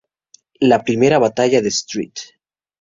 La 0.61 0.83
Primera 0.83 1.19
Batalla 1.19 1.61
de 1.61 1.67
St. 1.69 2.35